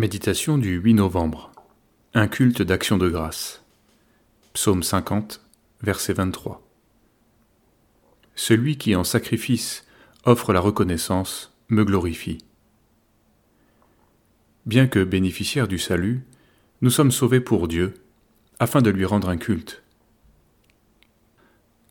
[0.00, 1.52] Méditation du 8 novembre.
[2.14, 3.62] Un culte d'action de grâce.
[4.54, 5.42] Psaume 50,
[5.82, 6.66] verset 23.
[8.34, 9.84] Celui qui en sacrifice
[10.24, 12.38] offre la reconnaissance me glorifie.
[14.64, 16.24] Bien que bénéficiaires du salut,
[16.80, 17.92] nous sommes sauvés pour Dieu,
[18.58, 19.82] afin de lui rendre un culte.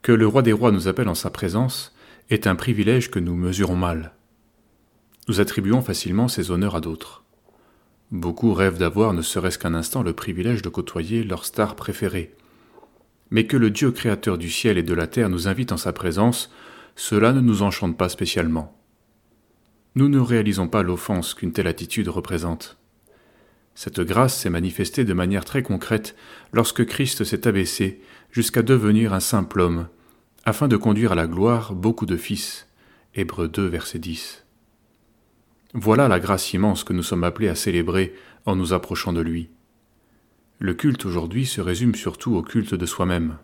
[0.01, 1.95] Que le roi des rois nous appelle en sa présence
[2.31, 4.15] est un privilège que nous mesurons mal.
[5.27, 7.23] Nous attribuons facilement ces honneurs à d'autres.
[8.11, 12.33] Beaucoup rêvent d'avoir ne serait-ce qu'un instant le privilège de côtoyer leur star préférée.
[13.29, 15.93] Mais que le Dieu créateur du ciel et de la terre nous invite en sa
[15.93, 16.51] présence,
[16.95, 18.75] cela ne nous enchante pas spécialement.
[19.93, 22.77] Nous ne réalisons pas l'offense qu'une telle attitude représente.
[23.75, 26.15] Cette grâce s'est manifestée de manière très concrète
[26.51, 29.87] lorsque Christ s'est abaissé jusqu'à devenir un simple homme,
[30.45, 32.67] afin de conduire à la gloire beaucoup de fils.
[33.13, 34.45] Hébreux 2, verset 10.
[35.73, 38.15] Voilà la grâce immense que nous sommes appelés à célébrer
[38.45, 39.49] en nous approchant de lui.
[40.57, 43.37] Le culte aujourd'hui se résume surtout au culte de soi-même.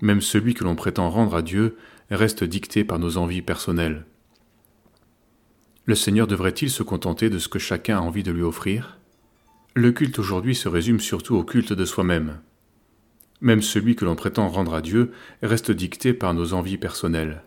[0.00, 1.76] Même celui que l'on prétend rendre à Dieu
[2.10, 4.06] reste dicté par nos envies personnelles.
[5.84, 8.98] Le Seigneur devrait-il se contenter de ce que chacun a envie de lui offrir?
[9.74, 12.40] Le culte aujourd'hui se résume surtout au culte de soi-même.
[13.40, 15.10] Même celui que l'on prétend rendre à Dieu
[15.42, 17.42] reste dicté par nos envies personnelles.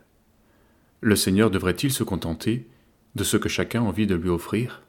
[1.00, 2.68] Le Seigneur devrait-il se contenter
[3.14, 4.82] de ce que chacun a envie de lui offrir?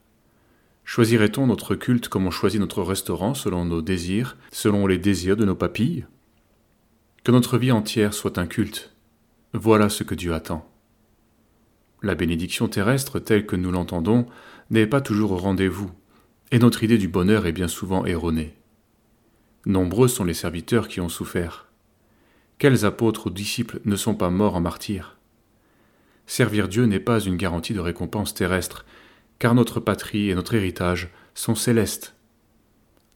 [0.84, 5.46] Choisirait-on notre culte comme on choisit notre restaurant selon nos désirs, selon les désirs de
[5.46, 6.06] nos papilles?
[7.24, 8.94] Que notre vie entière soit un culte.
[9.54, 10.70] Voilà ce que Dieu attend.
[12.04, 14.28] La bénédiction terrestre telle que nous l'entendons
[14.70, 15.90] n'est pas toujours au rendez-vous,
[16.52, 18.56] et notre idée du bonheur est bien souvent erronée.
[19.66, 21.66] Nombreux sont les serviteurs qui ont souffert.
[22.60, 25.15] Quels apôtres ou disciples ne sont pas morts en martyrs
[26.28, 28.86] Servir Dieu n'est pas une garantie de récompense terrestre,
[29.40, 32.16] car notre patrie et notre héritage sont célestes.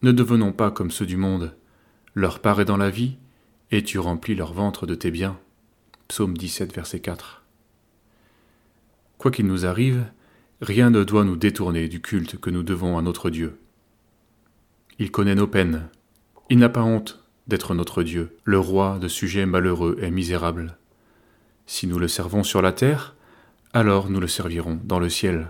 [0.01, 1.55] Ne devenons pas comme ceux du monde.
[2.15, 3.17] Leur part est dans la vie,
[3.71, 5.39] et tu remplis leur ventre de tes biens.
[6.07, 7.43] Psaume 17, verset 4.
[9.17, 10.05] Quoi qu'il nous arrive,
[10.61, 13.59] rien ne doit nous détourner du culte que nous devons à notre Dieu.
[14.97, 15.89] Il connaît nos peines.
[16.49, 20.78] Il n'a pas honte d'être notre Dieu, le roi de sujets malheureux et misérables.
[21.71, 23.15] Si nous le servons sur la terre,
[23.73, 25.49] alors nous le servirons dans le ciel.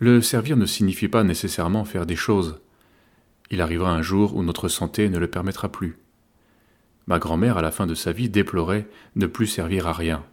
[0.00, 2.60] Le servir ne signifie pas nécessairement faire des choses.
[3.52, 5.96] Il arrivera un jour où notre santé ne le permettra plus.
[7.06, 10.24] Ma grand-mère, à la fin de sa vie, déplorait ne plus servir à rien.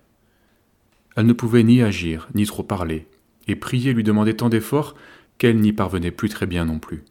[1.16, 3.08] Elle ne pouvait ni agir, ni trop parler,
[3.48, 4.96] et prier lui demandait tant d'efforts
[5.38, 7.06] qu'elle n'y parvenait plus très bien non plus.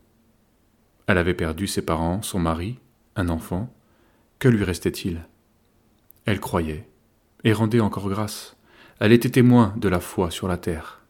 [1.06, 2.80] Elle avait perdu ses parents, son mari,
[3.14, 3.72] un enfant.
[4.40, 5.20] Que lui restait-il?
[6.28, 6.86] Elle croyait,
[7.42, 8.54] et rendait encore grâce.
[9.00, 11.00] Elle était témoin de la foi sur la terre.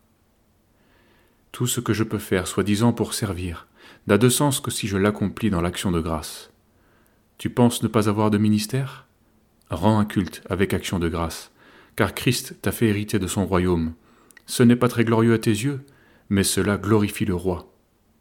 [1.51, 3.67] Tout ce que je peux faire, soi-disant pour servir,
[4.07, 6.53] n'a de sens que si je l'accomplis dans l'action de grâce.
[7.37, 9.09] Tu penses ne pas avoir de ministère?
[9.71, 11.51] Rends un culte avec action de grâce,
[11.97, 13.95] car Christ t'a fait hériter de son royaume.
[14.47, 15.85] Ce n'est pas très glorieux à tes yeux,
[16.29, 17.73] mais cela glorifie le roi.